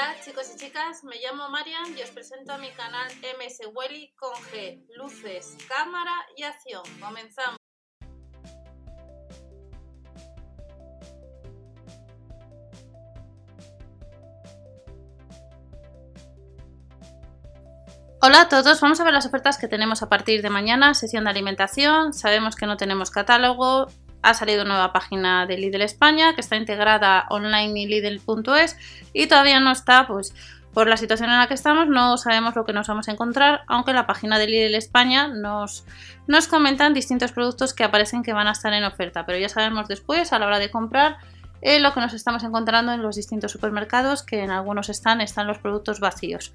Hola 0.00 0.16
chicos 0.24 0.50
y 0.54 0.58
chicas, 0.58 1.04
me 1.04 1.16
llamo 1.16 1.50
Marian 1.50 1.94
y 1.94 2.00
os 2.00 2.08
presento 2.08 2.54
a 2.54 2.56
mi 2.56 2.70
canal 2.70 3.12
MS 3.20 3.68
Welly 3.74 4.14
con 4.16 4.32
G, 4.32 4.82
luces, 4.96 5.58
cámara 5.68 6.14
y 6.38 6.42
acción. 6.44 6.82
Comenzamos. 6.98 7.58
Hola 18.22 18.40
a 18.40 18.48
todos, 18.48 18.80
vamos 18.80 19.00
a 19.00 19.04
ver 19.04 19.12
las 19.12 19.26
ofertas 19.26 19.58
que 19.58 19.68
tenemos 19.68 20.02
a 20.02 20.08
partir 20.08 20.40
de 20.40 20.48
mañana, 20.48 20.94
sesión 20.94 21.24
de 21.24 21.30
alimentación, 21.30 22.14
sabemos 22.14 22.56
que 22.56 22.64
no 22.64 22.78
tenemos 22.78 23.10
catálogo, 23.10 23.88
ha 24.22 24.34
salido 24.34 24.64
nueva 24.64 24.92
página 24.92 25.46
de 25.46 25.58
Lidl 25.58 25.82
España 25.82 26.34
que 26.34 26.40
está 26.40 26.56
integrada 26.56 27.26
online 27.30 27.80
y 27.80 27.86
Lidl.es 27.86 28.76
y 29.12 29.26
todavía 29.26 29.60
no 29.60 29.72
está, 29.72 30.06
pues 30.06 30.34
por 30.72 30.88
la 30.88 30.96
situación 30.96 31.30
en 31.30 31.38
la 31.38 31.48
que 31.48 31.54
estamos 31.54 31.88
no 31.88 32.16
sabemos 32.16 32.54
lo 32.54 32.64
que 32.64 32.72
nos 32.72 32.86
vamos 32.86 33.08
a 33.08 33.12
encontrar, 33.12 33.62
aunque 33.66 33.92
la 33.92 34.06
página 34.06 34.38
de 34.38 34.46
Lidl 34.46 34.74
España 34.74 35.28
nos, 35.28 35.84
nos 36.26 36.46
comentan 36.46 36.94
distintos 36.94 37.32
productos 37.32 37.74
que 37.74 37.84
aparecen 37.84 38.22
que 38.22 38.32
van 38.32 38.46
a 38.46 38.52
estar 38.52 38.72
en 38.72 38.84
oferta, 38.84 39.26
pero 39.26 39.38
ya 39.38 39.48
sabemos 39.48 39.88
después 39.88 40.32
a 40.32 40.38
la 40.38 40.46
hora 40.46 40.58
de 40.58 40.70
comprar 40.70 41.16
eh, 41.62 41.80
lo 41.80 41.92
que 41.92 42.00
nos 42.00 42.14
estamos 42.14 42.42
encontrando 42.44 42.92
en 42.92 43.02
los 43.02 43.16
distintos 43.16 43.52
supermercados, 43.52 44.22
que 44.22 44.42
en 44.42 44.50
algunos 44.50 44.88
están, 44.88 45.20
están 45.20 45.46
los 45.46 45.58
productos 45.58 46.00
vacíos. 46.00 46.54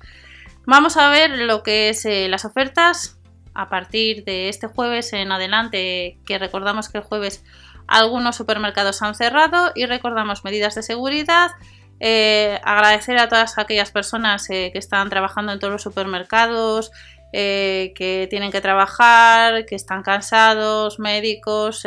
Vamos 0.66 0.98
a 0.98 1.10
ver 1.10 1.30
lo 1.30 1.62
que 1.62 1.90
es 1.90 2.06
eh, 2.06 2.28
las 2.28 2.44
ofertas 2.46 3.20
a 3.56 3.70
partir 3.70 4.24
de 4.26 4.50
este 4.50 4.68
jueves 4.68 5.14
en 5.14 5.32
adelante, 5.32 6.20
que 6.26 6.38
recordamos 6.38 6.90
que 6.90 7.00
el 7.00 7.04
jueves 7.04 7.44
algunos 7.88 8.36
supermercados 8.36 9.02
han 9.02 9.16
cerrado 9.16 9.72
y 9.76 9.86
recordamos 9.86 10.44
medidas 10.44 10.76
de 10.76 10.84
seguridad. 10.84 11.52
Eh, 12.00 12.60
agradecer 12.64 13.18
a 13.18 13.30
todas 13.30 13.58
aquellas 13.58 13.92
personas 13.92 14.50
eh, 14.50 14.70
que 14.74 14.80
están 14.80 15.10
trabajando 15.10 15.54
en 15.54 15.60
todos 15.60 15.72
los 15.72 15.84
supermercados, 15.84 16.92
eh, 17.32 17.94
que 17.96 18.28
tienen 18.30 18.52
que 18.52 18.62
trabajar, 18.62 19.66
que 19.66 19.76
están 19.76 20.04
cansados, 20.04 21.00
médicos, 21.00 21.84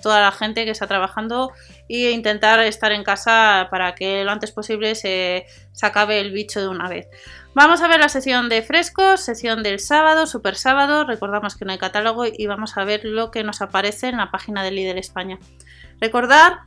toda 0.00 0.20
la 0.20 0.30
gente 0.30 0.64
que 0.64 0.70
está 0.70 0.86
trabajando 0.86 1.52
e 1.88 2.10
intentar 2.10 2.60
estar 2.60 2.92
en 2.92 3.02
casa 3.02 3.66
para 3.70 3.96
que 3.96 4.22
lo 4.24 4.30
antes 4.30 4.52
posible 4.52 4.94
se, 4.94 5.46
se 5.72 5.86
acabe 5.86 6.20
el 6.20 6.30
bicho 6.30 6.60
de 6.60 6.68
una 6.68 6.88
vez. 6.88 7.08
Vamos 7.58 7.82
a 7.82 7.88
ver 7.88 7.98
la 7.98 8.08
sesión 8.08 8.48
de 8.48 8.62
frescos, 8.62 9.20
sesión 9.20 9.64
del 9.64 9.80
sábado, 9.80 10.28
super 10.28 10.54
sábado. 10.54 11.04
Recordamos 11.04 11.56
que 11.56 11.64
no 11.64 11.72
hay 11.72 11.78
catálogo 11.78 12.24
y 12.24 12.46
vamos 12.46 12.76
a 12.76 12.84
ver 12.84 13.04
lo 13.04 13.32
que 13.32 13.42
nos 13.42 13.60
aparece 13.60 14.06
en 14.06 14.18
la 14.18 14.30
página 14.30 14.62
de 14.62 14.70
Líder 14.70 14.96
España. 14.96 15.40
Recordar 16.00 16.60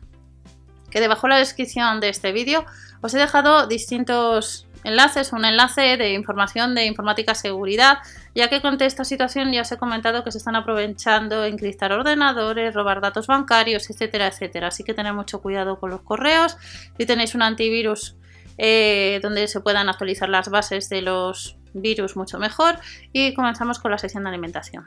que 0.90 1.00
debajo 1.00 1.28
de 1.28 1.30
la 1.36 1.40
descripción 1.40 2.02
de 2.02 2.10
este 2.10 2.34
vídeo 2.34 2.66
os 3.00 3.14
he 3.14 3.20
dejado 3.20 3.68
distintos 3.68 4.68
enlaces, 4.84 5.32
un 5.32 5.46
enlace 5.46 5.96
de 5.96 6.12
información 6.12 6.76
de 6.76 6.88
informática 6.88 7.36
seguridad, 7.36 8.00
ya 8.36 8.50
que 8.50 8.62
con 8.62 8.76
esta 8.82 9.06
situación 9.06 9.54
ya 9.54 9.62
os 9.62 9.72
he 9.72 9.78
comentado 9.78 10.26
que 10.26 10.34
se 10.34 10.40
están 10.40 10.58
aprovechando 10.58 11.46
encriptar 11.46 11.94
ordenadores, 11.94 12.74
robar 12.74 13.00
datos 13.00 13.28
bancarios, 13.28 13.90
etcétera, 13.90 14.28
etcétera. 14.28 14.68
Así 14.68 14.84
que 14.84 14.94
tened 14.94 15.14
mucho 15.14 15.42
cuidado 15.42 15.80
con 15.80 15.90
los 15.90 16.02
correos. 16.02 16.58
Si 16.98 17.06
tenéis 17.06 17.34
un 17.34 17.44
antivirus 17.44 18.18
eh, 18.58 19.20
donde 19.22 19.48
se 19.48 19.62
puedan 19.62 19.90
actualizar 19.90 20.30
las 20.30 20.50
bases 20.50 20.90
de 20.90 21.02
los 21.02 21.58
virus 21.74 22.16
mucho 22.16 22.40
mejor. 22.40 22.80
Y 23.14 23.34
comenzamos 23.34 23.80
con 23.80 23.92
la 23.92 23.98
sección 23.98 24.24
de 24.24 24.30
alimentación. 24.30 24.86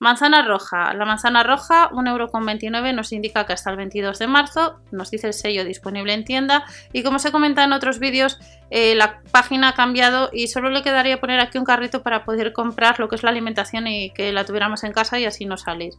Manzana 0.00 0.46
roja. 0.46 0.94
La 0.94 1.04
manzana 1.04 1.42
roja, 1.42 1.90
1,29€ 1.90 2.94
nos 2.94 3.12
indica 3.12 3.46
que 3.46 3.52
hasta 3.52 3.70
el 3.70 3.76
22 3.76 4.18
de 4.20 4.26
marzo, 4.28 4.80
nos 4.92 5.10
dice 5.10 5.26
el 5.26 5.32
sello 5.32 5.64
disponible 5.64 6.12
en 6.12 6.24
tienda 6.24 6.64
y 6.92 7.02
como 7.02 7.18
se 7.18 7.32
comenta 7.32 7.64
en 7.64 7.72
otros 7.72 7.98
vídeos, 7.98 8.38
eh, 8.70 8.94
la 8.94 9.20
página 9.32 9.70
ha 9.70 9.74
cambiado 9.74 10.30
y 10.32 10.46
solo 10.46 10.70
le 10.70 10.82
quedaría 10.82 11.20
poner 11.20 11.40
aquí 11.40 11.58
un 11.58 11.64
carrito 11.64 12.04
para 12.04 12.24
poder 12.24 12.52
comprar 12.52 13.00
lo 13.00 13.08
que 13.08 13.16
es 13.16 13.24
la 13.24 13.30
alimentación 13.30 13.88
y 13.88 14.10
que 14.10 14.32
la 14.32 14.44
tuviéramos 14.44 14.84
en 14.84 14.92
casa 14.92 15.18
y 15.18 15.24
así 15.24 15.46
no 15.46 15.56
salir. 15.56 15.94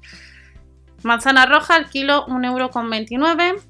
Manzana 1.03 1.45
roja, 1.45 1.75
el 1.75 1.87
kilo 1.87 2.25
1,29€. 2.27 3.61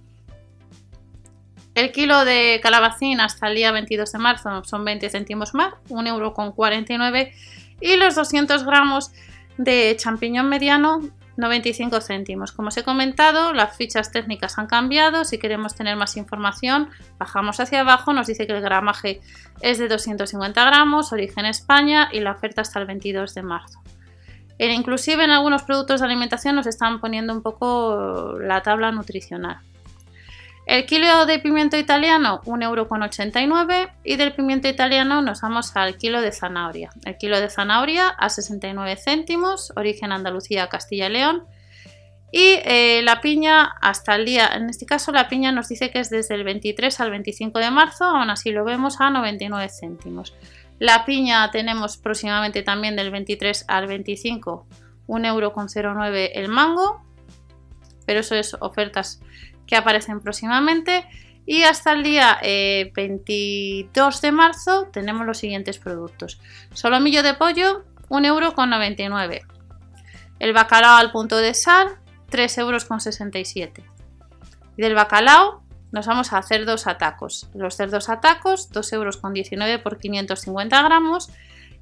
El 1.80 1.94
kilo 1.94 2.26
de 2.26 2.60
calabacín 2.62 3.22
hasta 3.22 3.48
el 3.48 3.56
día 3.56 3.72
22 3.72 4.12
de 4.12 4.20
marzo 4.20 4.66
son 4.66 4.84
20 4.84 5.10
céntimos 5.10 5.54
más, 5.54 5.76
1,49€ 5.88 7.32
y 7.80 7.96
los 7.96 8.16
200 8.16 8.66
gramos 8.66 9.14
de 9.58 9.96
champiñón 9.98 10.50
mediano 10.50 11.00
95 11.38 12.02
céntimos. 12.02 12.52
Como 12.52 12.68
os 12.68 12.76
he 12.76 12.84
comentado, 12.84 13.54
las 13.54 13.78
fichas 13.78 14.12
técnicas 14.12 14.58
han 14.58 14.68
cambiado. 14.68 15.24
Si 15.24 15.38
queremos 15.38 15.74
tener 15.74 15.96
más 15.96 16.18
información, 16.18 16.90
bajamos 17.18 17.62
hacia 17.62 17.80
abajo. 17.80 18.12
Nos 18.12 18.28
dice 18.28 18.46
que 18.46 18.52
el 18.52 18.62
gramaje 18.62 19.22
es 19.62 19.78
de 19.78 19.88
250 19.88 20.62
gramos, 20.66 21.14
origen 21.14 21.46
España 21.46 22.10
y 22.12 22.20
la 22.20 22.32
oferta 22.32 22.60
hasta 22.60 22.82
el 22.82 22.88
22 22.88 23.34
de 23.36 23.42
marzo. 23.42 23.82
E 24.58 24.70
inclusive 24.74 25.24
en 25.24 25.30
algunos 25.30 25.64
productos 25.64 26.02
de 26.02 26.08
alimentación 26.08 26.58
nos 26.58 26.68
están 26.68 27.00
poniendo 27.00 27.32
un 27.32 27.42
poco 27.42 28.38
la 28.38 28.62
tabla 28.64 28.92
nutricional. 28.92 29.62
El 30.70 30.86
kilo 30.86 31.26
de 31.26 31.40
pimiento 31.40 31.78
italiano, 31.78 32.42
1,89€ 32.46 33.92
y 34.04 34.18
del 34.18 34.36
pimiento 34.36 34.68
italiano 34.68 35.24
nos 35.24 35.42
vamos 35.42 35.76
al 35.76 35.98
kilo 35.98 36.22
de 36.22 36.32
zanahoria. 36.32 36.92
El 37.06 37.18
kilo 37.18 37.42
de 37.42 37.50
zanahoria 37.50 38.10
a 38.10 38.30
69 38.30 38.96
céntimos, 38.96 39.74
origen 39.76 40.12
Andalucía, 40.12 40.70
Castilla 40.70 41.08
y 41.08 41.14
León. 41.14 41.48
Y 42.32 42.60
eh, 42.66 43.02
la 43.04 43.20
piña 43.20 43.64
hasta 43.82 44.14
el 44.14 44.26
día, 44.26 44.48
en 44.54 44.70
este 44.70 44.86
caso 44.86 45.12
la 45.12 45.28
piña 45.28 45.52
nos 45.52 45.70
dice 45.70 45.90
que 45.90 46.02
es 46.02 46.12
desde 46.12 46.36
el 46.36 46.44
23 46.44 47.00
al 47.00 47.10
25 47.10 47.58
de 47.58 47.72
marzo, 47.72 48.04
aún 48.04 48.30
así 48.30 48.52
lo 48.52 48.64
vemos 48.64 49.02
a 49.02 49.10
99 49.10 49.70
céntimos. 49.70 50.36
La 50.78 51.04
piña 51.04 51.50
tenemos 51.50 51.98
próximamente 51.98 52.62
también 52.62 52.96
del 52.96 53.10
23 53.10 53.66
al 53.68 53.88
25, 53.88 54.68
1,09€ 55.08 56.30
el 56.36 56.48
mango, 56.48 57.02
pero 58.06 58.20
eso 58.20 58.36
es 58.36 58.56
ofertas 58.60 59.20
que 59.70 59.76
aparecen 59.76 60.20
próximamente. 60.20 61.06
Y 61.46 61.64
hasta 61.64 61.94
el 61.94 62.04
día 62.04 62.40
22 62.42 64.16
eh, 64.16 64.20
de 64.22 64.32
marzo 64.32 64.88
tenemos 64.92 65.26
los 65.26 65.38
siguientes 65.38 65.78
productos. 65.78 66.42
Solomillo 66.74 67.24
de 67.24 67.36
pollo, 67.36 67.86
1,99€. 68.10 69.42
El 70.40 70.54
bacalao 70.54 70.98
al 70.98 71.12
punto 71.12 71.38
de 71.38 71.54
sal, 71.54 72.00
3,67€. 72.32 73.84
Y 74.78 74.82
del 74.82 74.96
bacalao 74.96 75.64
nos 75.92 76.08
vamos 76.08 76.34
a 76.34 76.42
cerdos 76.42 76.88
atacos. 76.88 77.48
Los 77.54 77.76
cerdos 77.76 78.10
atacos, 78.10 78.72
2,19€ 78.72 79.84
por 79.84 79.98
550 79.98 80.82
gramos. 80.84 81.30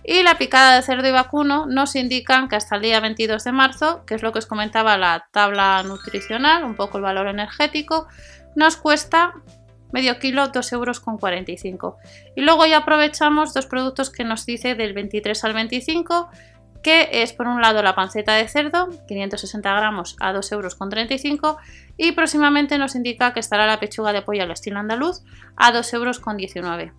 Y 0.09 0.23
la 0.23 0.37
picada 0.37 0.77
de 0.77 0.81
cerdo 0.83 1.05
y 1.05 1.11
vacuno 1.11 1.65
nos 1.65 1.97
indican 1.97 2.47
que 2.47 2.55
hasta 2.55 2.77
el 2.77 2.81
día 2.81 3.01
22 3.01 3.43
de 3.43 3.51
marzo, 3.51 4.05
que 4.05 4.15
es 4.15 4.23
lo 4.23 4.31
que 4.31 4.39
os 4.39 4.45
comentaba 4.45 4.97
la 4.97 5.27
tabla 5.33 5.83
nutricional, 5.83 6.63
un 6.63 6.75
poco 6.75 6.97
el 6.97 7.03
valor 7.03 7.27
energético, 7.27 8.07
nos 8.55 8.77
cuesta 8.77 9.33
medio 9.91 10.17
kilo 10.17 10.45
2,45 10.45 11.73
euros. 11.73 11.95
Y 12.37 12.41
luego 12.41 12.65
ya 12.65 12.77
aprovechamos 12.77 13.53
dos 13.53 13.65
productos 13.65 14.09
que 14.09 14.23
nos 14.23 14.45
dice 14.45 14.75
del 14.75 14.93
23 14.93 15.43
al 15.43 15.53
25, 15.53 16.29
que 16.81 17.09
es 17.11 17.33
por 17.33 17.47
un 17.47 17.61
lado 17.61 17.83
la 17.83 17.93
panceta 17.93 18.35
de 18.35 18.47
cerdo, 18.47 18.87
560 19.09 19.75
gramos 19.75 20.15
a 20.21 20.31
2,35 20.31 21.31
euros, 21.33 21.57
y 21.97 22.13
próximamente 22.13 22.77
nos 22.77 22.95
indica 22.95 23.33
que 23.33 23.41
estará 23.41 23.67
la 23.67 23.81
pechuga 23.81 24.13
de 24.13 24.21
pollo 24.21 24.43
al 24.43 24.51
estilo 24.51 24.79
andaluz 24.79 25.21
a 25.57 25.73
2,19 25.73 26.79
euros. 26.79 26.93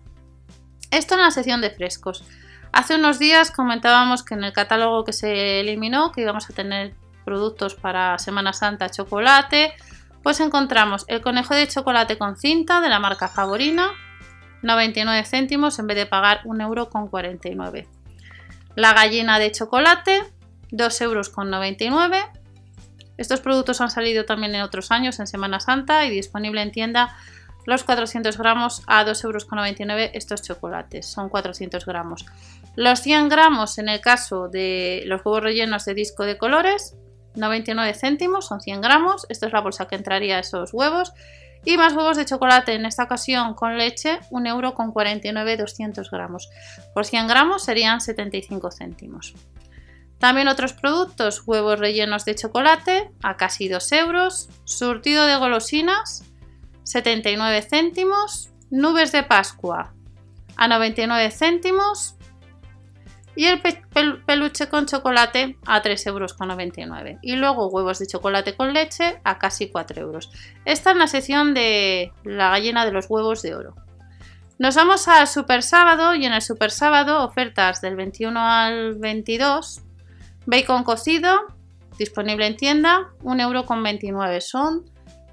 Esto 0.91 1.15
en 1.15 1.21
la 1.21 1.31
sección 1.31 1.61
de 1.61 1.71
frescos. 1.71 2.23
Hace 2.71 2.95
unos 2.95 3.19
días 3.19 3.51
comentábamos 3.51 4.23
que 4.23 4.35
en 4.35 4.43
el 4.43 4.53
catálogo 4.53 5.03
que 5.03 5.13
se 5.13 5.59
eliminó, 5.59 6.11
que 6.11 6.21
íbamos 6.21 6.49
a 6.49 6.53
tener 6.53 6.93
productos 7.25 7.75
para 7.75 8.17
Semana 8.19 8.53
Santa 8.53 8.89
chocolate, 8.89 9.73
pues 10.23 10.39
encontramos 10.39 11.05
el 11.07 11.21
conejo 11.21 11.53
de 11.53 11.67
chocolate 11.67 12.17
con 12.17 12.37
cinta 12.37 12.81
de 12.81 12.89
la 12.89 12.99
marca 12.99 13.27
Favorina, 13.27 13.91
99 14.61 15.23
céntimos 15.25 15.79
en 15.79 15.87
vez 15.87 15.97
de 15.97 16.05
pagar 16.05 16.41
1,49 16.43 17.47
euro. 17.51 17.89
La 18.75 18.93
gallina 18.93 19.39
de 19.39 19.51
chocolate, 19.51 20.23
2,99 20.71 21.81
euros. 21.81 22.23
Estos 23.17 23.41
productos 23.41 23.81
han 23.81 23.89
salido 23.89 24.25
también 24.25 24.55
en 24.55 24.61
otros 24.61 24.91
años 24.91 25.19
en 25.19 25.27
Semana 25.27 25.59
Santa 25.59 26.05
y 26.05 26.09
disponible 26.09 26.61
en 26.61 26.71
tienda 26.71 27.17
los 27.65 27.83
400 27.83 28.37
gramos 28.37 28.81
a 28.87 29.05
2,99 29.05 29.81
euros 29.81 30.11
estos 30.13 30.41
chocolates, 30.41 31.05
son 31.05 31.29
400 31.29 31.85
gramos. 31.85 32.25
Los 32.75 33.01
100 33.01 33.29
gramos 33.29 33.77
en 33.77 33.89
el 33.89 34.01
caso 34.01 34.47
de 34.47 35.03
los 35.05 35.25
huevos 35.25 35.43
rellenos 35.43 35.85
de 35.85 35.93
disco 35.93 36.23
de 36.23 36.37
colores, 36.37 36.95
99 37.35 37.93
céntimos, 37.93 38.47
son 38.47 38.61
100 38.61 38.81
gramos, 38.81 39.25
esta 39.29 39.47
es 39.47 39.53
la 39.53 39.61
bolsa 39.61 39.87
que 39.87 39.95
entraría 39.95 40.37
a 40.37 40.39
esos 40.39 40.73
huevos. 40.73 41.13
Y 41.65 41.75
más 41.75 41.93
huevos 41.93 42.15
de 42.15 42.25
chocolate, 42.25 42.73
en 42.73 42.85
esta 42.85 43.03
ocasión 43.03 43.53
con 43.53 43.77
leche, 43.77 44.19
1,49 44.31 44.47
euro 44.47 44.73
con 44.73 44.93
200 44.93 46.09
gramos. 46.09 46.49
Por 46.93 47.05
100 47.05 47.27
gramos 47.27 47.63
serían 47.63 47.99
75 47.99 48.71
céntimos. 48.71 49.33
También 50.19 50.47
otros 50.47 50.73
productos, 50.73 51.43
huevos 51.45 51.79
rellenos 51.79 52.25
de 52.25 52.35
chocolate 52.35 53.11
a 53.23 53.35
casi 53.37 53.67
2 53.67 53.91
euros, 53.93 54.49
surtido 54.65 55.25
de 55.25 55.35
golosinas 55.35 56.23
79 56.83 57.61
céntimos, 57.61 58.49
nubes 58.69 59.11
de 59.11 59.23
Pascua 59.23 59.93
a 60.57 60.67
99 60.67 61.31
céntimos 61.31 62.15
y 63.39 63.45
el 63.45 63.61
peluche 64.25 64.67
con 64.67 64.85
chocolate 64.85 65.57
a 65.65 65.81
3,99 65.81 66.99
euros. 66.99 67.19
Y 67.21 67.37
luego 67.37 67.69
huevos 67.69 67.99
de 67.99 68.05
chocolate 68.05 68.53
con 68.53 68.73
leche 68.73 69.21
a 69.23 69.39
casi 69.39 69.69
4 69.69 70.01
euros. 70.01 70.29
Esta 70.65 70.91
es 70.91 70.97
la 70.97 71.07
sección 71.07 71.53
de 71.53 72.11
la 72.25 72.49
gallina 72.49 72.83
de 72.83 72.91
los 72.91 73.09
huevos 73.09 73.41
de 73.41 73.55
oro. 73.55 73.75
Nos 74.57 74.75
vamos 74.75 75.07
al 75.07 75.25
super 75.25 75.63
sábado 75.63 76.15
y 76.15 76.25
en 76.25 76.33
el 76.33 76.41
super 76.41 76.69
sábado 76.69 77.23
ofertas 77.23 77.79
del 77.79 77.95
21 77.95 78.37
al 78.37 78.95
22. 78.95 79.83
Bacon 80.45 80.83
cocido, 80.83 81.39
disponible 81.97 82.45
en 82.45 82.57
tienda, 82.57 83.07
1,29 83.23 84.11
euro 84.11 84.41
son, 84.41 84.83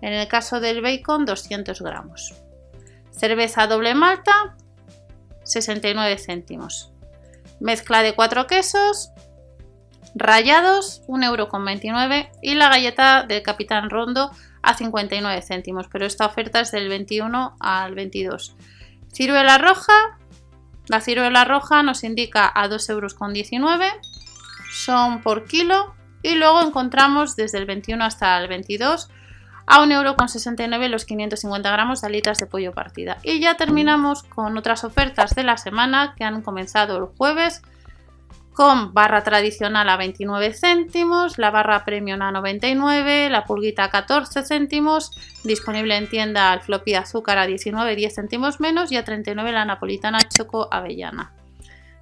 en 0.00 0.12
el 0.12 0.28
caso 0.28 0.60
del 0.60 0.80
bacon, 0.80 1.24
200 1.24 1.82
gramos. 1.82 2.36
Cerveza 3.10 3.66
doble 3.66 3.96
malta, 3.96 4.54
69 5.42 6.18
céntimos. 6.18 6.92
Mezcla 7.60 8.02
de 8.02 8.14
cuatro 8.14 8.46
quesos, 8.46 9.10
rayados, 10.14 11.02
1,29€ 11.08 12.30
y 12.42 12.54
la 12.54 12.68
galleta 12.68 13.24
del 13.24 13.42
Capitán 13.42 13.90
Rondo 13.90 14.30
a 14.62 14.74
59 14.74 15.42
céntimos, 15.42 15.88
pero 15.92 16.06
esta 16.06 16.26
oferta 16.26 16.60
es 16.60 16.72
del 16.72 16.88
21 16.88 17.56
al 17.60 17.94
22. 17.94 18.56
Ciruela 19.12 19.58
roja, 19.58 20.18
la 20.88 21.00
ciruela 21.00 21.44
roja 21.44 21.82
nos 21.82 22.04
indica 22.04 22.50
a 22.54 22.68
2,19 22.68 22.90
euros, 22.90 23.16
son 24.72 25.22
por 25.22 25.44
kilo 25.46 25.94
y 26.22 26.34
luego 26.34 26.62
encontramos 26.62 27.36
desde 27.36 27.58
el 27.58 27.66
21 27.66 28.04
hasta 28.04 28.38
el 28.38 28.48
22 28.48 29.08
a 29.66 29.84
1,69€ 29.84 30.88
los 30.88 31.04
550 31.04 31.70
gramos 31.70 32.00
de 32.00 32.06
alitas 32.06 32.38
de 32.38 32.46
pollo 32.46 32.72
partida. 32.72 33.18
Y 33.22 33.40
ya 33.40 33.56
terminamos 33.56 34.22
con 34.22 34.56
otras 34.56 34.84
ofertas 34.84 35.34
de 35.34 35.42
la 35.42 35.56
semana 35.56 36.14
que 36.16 36.24
han 36.24 36.42
comenzado 36.42 36.96
el 36.98 37.04
jueves 37.16 37.62
con 38.56 38.94
barra 38.94 39.22
tradicional 39.22 39.86
a 39.90 39.98
29 39.98 40.54
céntimos, 40.54 41.36
la 41.36 41.50
barra 41.50 41.84
premium 41.84 42.22
a 42.22 42.32
99, 42.32 43.28
la 43.28 43.44
pulguita 43.44 43.84
a 43.84 43.90
14 43.90 44.44
céntimos, 44.44 45.10
disponible 45.44 45.94
en 45.94 46.08
tienda 46.08 46.54
el 46.54 46.60
floppy 46.60 46.94
azúcar 46.94 47.36
a 47.36 47.46
19, 47.46 47.94
10 47.94 48.14
céntimos 48.14 48.58
menos 48.58 48.90
y 48.90 48.96
a 48.96 49.04
39 49.04 49.52
la 49.52 49.66
napolitana 49.66 50.20
choco 50.22 50.68
avellana. 50.72 51.32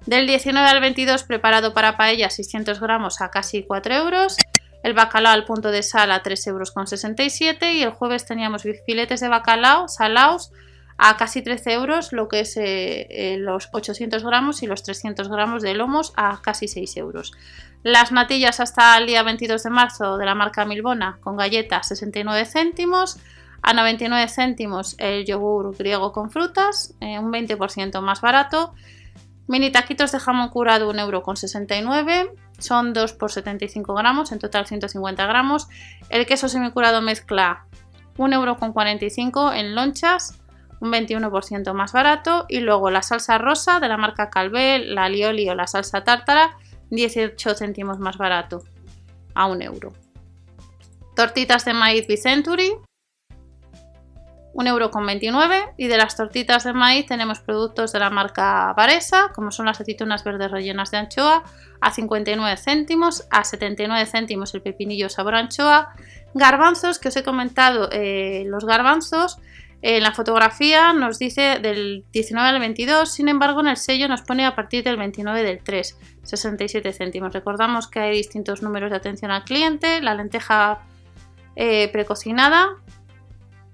Del 0.05 0.27
19 0.27 0.65
al 0.65 0.79
22 0.79 1.23
preparado 1.23 1.73
para 1.73 1.97
paella 1.97 2.29
600 2.29 2.79
gramos 2.79 3.19
a 3.19 3.31
casi 3.31 3.63
4 3.63 3.93
euros 3.95 4.37
el 4.85 4.93
bacalao 4.93 5.33
al 5.33 5.45
punto 5.45 5.71
de 5.71 5.81
sal 5.81 6.11
a 6.11 6.21
3,67 6.21 6.47
euros 6.47 7.73
y 7.73 7.81
el 7.81 7.89
jueves 7.89 8.23
teníamos 8.23 8.61
filetes 8.85 9.19
de 9.19 9.29
bacalao 9.29 9.87
salaos 9.87 10.51
a 10.99 11.17
casi 11.17 11.41
13 11.41 11.73
euros, 11.73 12.13
lo 12.13 12.27
que 12.27 12.41
es 12.41 12.55
eh, 12.55 13.07
eh, 13.09 13.37
los 13.39 13.69
800 13.73 14.23
gramos 14.23 14.61
y 14.61 14.67
los 14.67 14.83
300 14.83 15.27
gramos 15.27 15.63
de 15.63 15.73
lomos 15.73 16.13
a 16.15 16.39
casi 16.39 16.67
6 16.67 16.97
euros. 16.97 17.33
Las 17.81 18.11
natillas 18.11 18.59
hasta 18.59 18.95
el 18.99 19.07
día 19.07 19.23
22 19.23 19.63
de 19.63 19.69
marzo 19.71 20.17
de 20.17 20.25
la 20.25 20.35
marca 20.35 20.65
Milbona 20.65 21.17
con 21.19 21.35
galletas 21.35 21.87
69 21.87 22.45
céntimos, 22.45 23.17
a 23.63 23.73
99 23.73 24.29
céntimos 24.29 24.95
el 24.99 25.25
yogur 25.25 25.75
griego 25.75 26.11
con 26.11 26.29
frutas, 26.29 26.93
eh, 27.01 27.17
un 27.17 27.31
20% 27.31 28.01
más 28.01 28.21
barato. 28.21 28.75
Mini 29.47 29.71
taquitos 29.71 30.11
de 30.11 30.19
jamón 30.19 30.49
curado 30.49 30.91
1,69€, 30.91 32.31
son 32.57 32.93
2 32.93 33.13
por 33.13 33.31
75 33.31 33.93
gramos, 33.93 34.31
en 34.31 34.39
total 34.39 34.65
150 34.65 35.25
gramos. 35.27 35.67
El 36.09 36.25
queso 36.25 36.49
semicurado 36.49 37.01
mezcla 37.01 37.67
1,45€ 38.17 39.55
en 39.55 39.75
lonchas, 39.75 40.39
un 40.79 40.91
21% 40.91 41.73
más 41.73 41.93
barato. 41.93 42.45
Y 42.49 42.59
luego 42.61 42.89
la 42.89 43.01
salsa 43.01 43.37
rosa 43.37 43.79
de 43.79 43.87
la 43.87 43.97
marca 43.97 44.29
Calvé, 44.29 44.79
la 44.79 45.05
alioli 45.05 45.49
o 45.49 45.55
la 45.55 45.67
salsa 45.67 46.03
tártara, 46.03 46.57
18 46.89 47.55
céntimos 47.55 47.99
más 47.99 48.17
barato, 48.17 48.63
a 49.33 49.45
1 49.47 49.63
euro. 49.63 49.93
Tortitas 51.15 51.65
de 51.65 51.73
maíz 51.73 52.07
Vicenturi, 52.07 52.73
1,29€ 54.55 55.73
y 55.77 55.87
de 55.87 55.97
las 55.97 56.15
tortitas 56.15 56.63
de 56.63 56.73
maíz 56.73 57.05
tenemos 57.05 57.39
productos 57.39 57.91
de 57.91 57.99
la 57.99 58.09
marca 58.09 58.73
Varesa, 58.75 59.31
como 59.35 59.51
son 59.51 59.65
las 59.65 59.81
aceitunas 59.81 60.23
verdes 60.23 60.49
rellenas 60.49 60.91
de 60.91 60.97
anchoa, 60.97 61.43
a 61.81 61.91
59 61.91 62.57
céntimos, 62.57 63.27
a 63.31 63.43
79 63.43 64.05
céntimos 64.05 64.55
el 64.55 64.61
pepinillo 64.61 65.09
sabor 65.09 65.35
anchoa, 65.35 65.93
garbanzos 66.33 66.99
que 66.99 67.09
os 67.09 67.17
he 67.17 67.23
comentado, 67.23 67.89
eh, 67.91 68.43
los 68.47 68.65
garbanzos 68.65 69.39
en 69.81 70.01
la 70.01 70.13
fotografía 70.13 70.93
nos 70.93 71.19
dice 71.19 71.59
del 71.61 72.05
19 72.13 72.47
al 72.47 72.59
22, 72.59 73.11
sin 73.11 73.27
embargo 73.27 73.59
en 73.59 73.67
el 73.67 73.77
sello 73.77 74.07
nos 74.07 74.21
pone 74.21 74.45
a 74.45 74.55
partir 74.55 74.83
del 74.83 74.97
29 74.97 75.43
del 75.43 75.59
3, 75.61 75.99
67 76.23 76.93
céntimos. 76.93 77.33
Recordamos 77.33 77.87
que 77.87 77.99
hay 77.99 78.17
distintos 78.17 78.63
números 78.63 78.89
de 78.89 78.95
atención 78.95 79.31
al 79.31 79.43
cliente, 79.43 80.01
la 80.01 80.15
lenteja 80.15 80.79
eh, 81.55 81.89
precocinada 81.89 82.77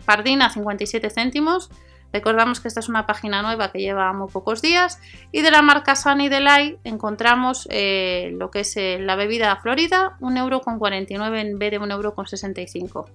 Pardina 0.05 0.49
57 0.49 1.09
céntimos. 1.09 1.69
Recordamos 2.13 2.59
que 2.59 2.67
esta 2.67 2.81
es 2.81 2.89
una 2.89 3.05
página 3.05 3.41
nueva 3.41 3.71
que 3.71 3.79
lleva 3.79 4.11
muy 4.13 4.29
pocos 4.29 4.61
días. 4.61 4.99
Y 5.31 5.41
de 5.41 5.51
la 5.51 5.61
marca 5.61 5.95
Sunny 5.95 6.27
Delight 6.27 6.79
encontramos 6.83 7.67
eh, 7.71 8.31
lo 8.33 8.51
que 8.51 8.61
es 8.61 8.75
eh, 8.75 8.97
la 8.99 9.15
bebida 9.15 9.55
Florida, 9.57 10.17
1,49€ 10.19 11.39
en 11.39 11.57
vez 11.57 11.71
de 11.71 11.79
1,65€. 11.79 13.05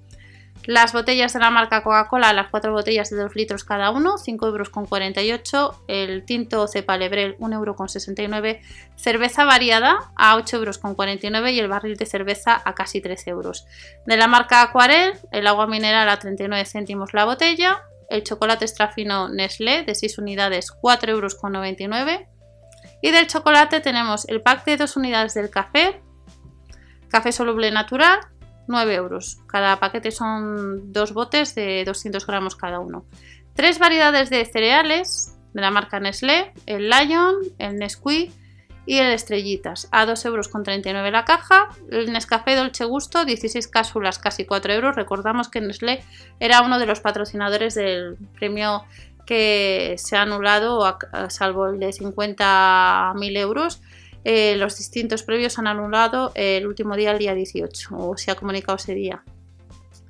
Las 0.67 0.93
botellas 0.93 1.33
de 1.33 1.39
la 1.39 1.51
marca 1.51 1.85
Coca-Cola, 1.85 2.33
las 2.33 2.51
cuatro 2.51 2.73
botellas 2.73 3.11
de 3.11 3.17
2 3.17 3.37
litros 3.37 3.63
cada 3.63 3.93
uno, 3.93 4.17
5,48 4.17 5.55
euros. 5.55 5.77
El 5.87 6.25
tinto 6.25 6.67
Cepa 6.67 6.97
Lebrel, 6.97 7.39
1,69 7.39 8.47
euros. 8.47 8.67
Cerveza 8.97 9.45
variada 9.45 10.11
a 10.17 10.37
8,49 10.37 11.37
euros 11.37 11.51
y 11.53 11.61
el 11.61 11.69
barril 11.69 11.97
de 11.97 12.07
cerveza 12.07 12.61
a 12.65 12.75
casi 12.75 13.01
13 13.01 13.31
euros. 13.31 13.65
De 14.07 14.17
la 14.17 14.27
marca 14.27 14.63
Aquarel, 14.63 15.13
el 15.31 15.47
agua 15.47 15.69
mineral 15.69 16.09
a 16.09 16.19
39 16.19 16.65
céntimos 16.65 17.15
la 17.15 17.25
botella. 17.25 17.83
El 18.11 18.25
chocolate 18.25 18.65
extra 18.65 18.89
fino 18.89 19.29
Nestlé 19.29 19.85
de 19.85 19.95
6 19.95 20.19
unidades, 20.19 20.73
4,99 20.83 22.11
euros. 22.11 22.29
Y 23.03 23.13
del 23.13 23.29
chocolate 23.29 23.81
tenemos 23.81 24.29
el 24.29 24.43
pack 24.43 24.65
de 24.65 24.79
2 24.79 24.97
unidades 24.97 25.35
del 25.35 25.49
café, 25.49 26.03
café 27.09 27.31
soluble 27.31 27.71
natural, 27.71 28.19
9 28.69 28.95
euros. 28.95 29.39
Cada 29.47 29.79
paquete 29.79 30.11
son 30.11 30.93
dos 30.93 31.13
botes 31.13 31.55
de 31.55 31.85
200 31.85 32.27
gramos 32.27 32.57
cada 32.57 32.81
uno. 32.81 33.05
Tres 33.55 33.79
variedades 33.79 34.31
de 34.31 34.45
cereales 34.45 35.37
de 35.55 35.61
la 35.61 35.71
marca 35.71 36.01
Nestlé, 36.01 36.53
el 36.67 36.91
Lion, 36.91 37.37
el 37.59 37.77
Nesquik 37.77 38.31
y 38.85 38.99
el 38.99 39.13
Estrellitas, 39.13 39.89
a 39.91 40.07
2,39 40.07 40.87
euros 40.87 41.13
la 41.13 41.25
caja. 41.25 41.69
El 41.91 42.13
Nescafé 42.13 42.55
Dolce 42.55 42.85
Gusto, 42.85 43.25
16 43.25 43.67
cápsulas, 43.69 44.19
casi 44.19 44.45
4 44.45 44.73
euros. 44.75 44.97
Recordamos 44.97 45.49
que 45.49 45.61
Nestlé 45.61 46.05
era 46.39 46.63
uno 46.63 46.79
de 46.79 46.87
los 46.87 47.01
patrocinadores 47.01 47.75
del 47.75 48.17
premio 48.39 48.85
que 49.27 49.97
se 49.99 50.17
ha 50.17 50.23
anulado, 50.23 50.99
salvo 51.29 51.67
el 51.67 51.81
de 51.81 51.89
50.000 51.89 53.37
euros 53.39 53.81
eh, 54.29 54.57
los 54.57 54.77
distintos 54.77 55.23
previos 55.23 55.57
han 55.61 55.69
anulado 55.69 56.33
el 56.35 56.67
último 56.67 56.97
día, 56.97 57.13
el 57.13 57.19
día 57.19 57.33
18, 57.33 57.97
o 57.97 58.17
se 58.17 58.33
ha 58.33 58.35
comunicado 58.35 58.75
ese 58.75 58.93
día. 58.93 59.23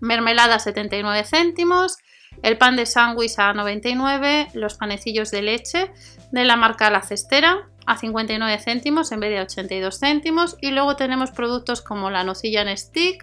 Mermelada 0.01 0.59
79 0.59 1.23
céntimos, 1.25 1.99
el 2.43 2.57
pan 2.57 2.77
de 2.77 2.87
sándwich 2.87 3.39
a 3.39 3.53
99, 3.53 4.49
los 4.55 4.79
panecillos 4.79 5.31
de 5.31 5.43
leche 5.43 5.91
de 6.33 6.45
la 6.47 6.57
marca 6.57 6.91
La 6.91 7.03
Cestera 7.03 7.69
a 7.85 7.99
59 7.99 8.59
céntimos 8.59 9.13
en 9.13 9.21
vez 9.21 9.33
de 9.33 9.43
82 9.43 9.99
céntimos 9.99 10.57
y 10.63 10.71
luego 10.71 10.97
tenemos 10.97 11.31
productos 11.31 11.83
como 11.83 12.09
la 12.09 12.25
nocilla 12.25 12.63
en 12.63 12.75
stick 12.75 13.23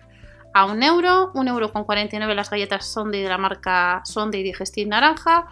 a 0.54 0.66
1 0.66 0.86
euro, 0.86 1.32
1 1.34 1.50
euro 1.50 1.74
con 1.74 1.86
49 1.86 2.36
las 2.36 2.52
galletas 2.52 2.86
Sunday 2.86 3.24
de 3.24 3.30
la 3.30 3.40
marca 3.40 4.04
Sunday 4.06 4.44
Digestive 4.44 4.92
Naranja, 4.92 5.48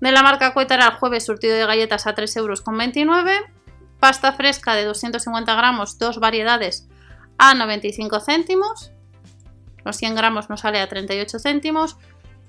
de 0.00 0.12
la 0.12 0.22
marca 0.22 0.54
Cuétara 0.54 0.86
el 0.86 0.92
jueves 0.92 1.24
surtido 1.24 1.56
de 1.56 1.66
galletas 1.66 2.06
a 2.06 2.14
3 2.14 2.36
euros 2.36 2.60
con 2.60 2.78
29 2.78 3.40
Pasta 4.04 4.34
fresca 4.34 4.74
de 4.74 4.84
250 4.84 5.54
gramos, 5.54 5.98
dos 5.98 6.18
variedades 6.18 6.86
a 7.38 7.54
95 7.54 8.20
céntimos. 8.20 8.92
Los 9.82 9.96
100 9.96 10.14
gramos 10.14 10.50
nos 10.50 10.60
sale 10.60 10.78
a 10.78 10.86
38 10.90 11.38
céntimos. 11.38 11.96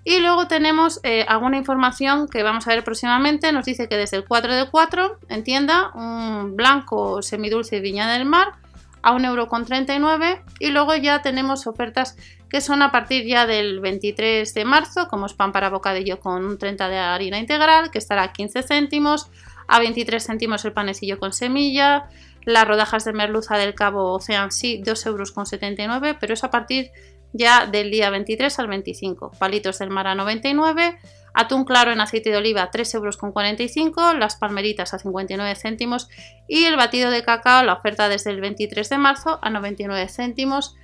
Y 0.03 0.19
luego 0.19 0.49
tenemos 0.49 0.99
eh, 1.03 1.23
alguna 1.29 1.55
información 1.55 2.27
que 2.27 2.43
vamos 2.43 2.67
a 2.67 2.71
ver 2.71 2.83
próximamente. 2.83 3.53
Nos 3.53 3.63
dice 3.63 3.87
que 3.87 3.95
desde 3.95 4.17
el 4.17 4.25
4 4.25 4.53
de 4.53 4.69
4 4.69 5.19
en 5.29 5.43
tienda, 5.45 5.91
un 5.95 6.57
blanco 6.57 7.21
semidulce 7.21 7.79
Viña 7.79 8.11
del 8.11 8.25
Mar 8.25 8.55
a 9.01 9.13
1,39€ 9.13 10.41
y 10.59 10.71
luego 10.71 10.93
ya 10.95 11.21
tenemos 11.21 11.67
ofertas 11.67 12.17
que 12.49 12.59
son 12.59 12.81
a 12.81 12.91
partir 12.91 13.25
ya 13.25 13.45
del 13.45 13.79
23 13.79 14.53
de 14.53 14.65
marzo, 14.65 15.07
como 15.07 15.25
es 15.27 15.33
pan 15.33 15.53
para 15.53 15.69
bocadillo 15.69 16.19
con 16.19 16.43
un 16.43 16.57
30 16.57 16.89
de 16.89 16.97
harina 16.97 17.39
integral, 17.39 17.91
que 17.91 17.99
estará 17.99 18.23
a 18.23 18.33
15 18.33 18.61
céntimos, 18.63 19.29
a 19.67 19.79
23 19.79 20.25
céntimos 20.25 20.65
el 20.65 20.73
panecillo 20.73 21.19
con 21.19 21.33
semilla, 21.33 22.09
las 22.45 22.67
rodajas 22.67 23.05
de 23.05 23.13
merluza 23.13 23.57
del 23.57 23.75
cabo 23.75 24.13
Ocean 24.13 24.51
Sea 24.51 24.79
2,79 24.79 25.95
euros, 25.95 26.17
pero 26.19 26.33
es 26.33 26.43
a 26.43 26.51
partir 26.51 26.91
ya 27.33 27.65
del 27.65 27.91
día 27.91 28.09
23 28.09 28.59
al 28.59 28.67
25. 28.67 29.31
Palitos 29.37 29.79
del 29.79 29.89
mar 29.89 30.07
a 30.07 30.15
99, 30.15 30.97
atún 31.33 31.65
claro 31.65 31.91
en 31.91 31.99
aceite 31.99 32.29
de 32.29 32.37
oliva 32.37 32.71
3,45 32.71 33.83
euros, 33.85 34.17
las 34.17 34.37
palmeritas 34.37 34.93
a 34.93 34.99
59 34.99 35.55
céntimos 35.55 36.07
y 36.47 36.63
el 36.65 36.77
batido 36.77 37.11
de 37.11 37.23
cacao, 37.23 37.63
la 37.63 37.73
oferta 37.73 38.07
desde 38.07 38.31
el 38.31 38.39
23 38.39 38.89
de 38.89 38.97
marzo 38.97 39.39
a 39.41 39.49
99 39.49 40.07
céntimos. 40.07 40.75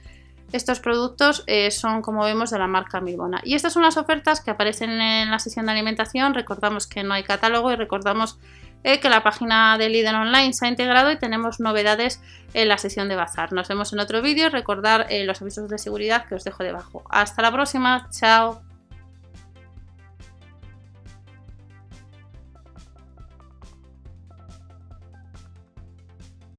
Estos 0.52 0.82
productos 0.82 1.46
eh, 1.48 1.72
son, 1.72 2.02
como 2.02 2.26
vemos, 2.26 2.50
de 2.50 2.60
la 2.60 2.68
marca 2.68 3.00
Milbona. 3.00 3.40
Y 3.46 3.54
estas 3.54 3.72
son 3.72 3.84
las 3.84 3.96
ofertas 3.96 4.42
que 4.42 4.52
aparecen 4.52 4.90
en 4.90 5.32
la 5.32 5.40
sesión 5.40 5.68
de 5.68 5.72
alimentación. 5.72 6.34
Recordamos 6.34 6.88
que 6.88 7.04
no 7.04 7.14
hay 7.14 7.24
catálogo 7.24 7.72
y 7.72 7.78
recordamos 7.78 8.38
eh, 8.84 9.00
que 9.00 9.10
la 9.10 9.24
página 9.24 9.78
de 9.78 9.90
Lidl 9.90 10.16
Online 10.16 10.54
se 10.54 10.66
ha 10.66 10.70
integrado 10.70 11.12
y 11.12 11.18
tenemos 11.18 11.60
novedades 11.60 12.22
en 12.54 12.68
la 12.68 12.78
sesión 12.78 13.10
de 13.10 13.16
bazar. 13.16 13.54
Nos 13.54 13.68
vemos 13.68 13.94
en 13.94 14.00
otro 14.00 14.22
vídeo. 14.22 14.50
Recordar 14.50 15.08
eh, 15.10 15.24
los 15.24 15.42
avisos 15.42 15.70
de 15.70 15.78
seguridad 15.78 16.26
que 16.26 16.36
os 16.36 16.44
dejo 16.44 16.64
debajo. 16.64 17.04
Hasta 17.10 17.42
la 17.42 17.52
próxima. 17.52 18.08
Chao. 18.12 18.71